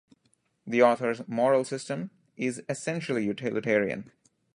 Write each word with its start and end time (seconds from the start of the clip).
The 0.65 0.81
author's 0.81 1.21
moral 1.27 1.63
system, 1.63 2.09
is 2.35 2.63
essentially 2.67 3.23
utilitarian. 3.23 4.11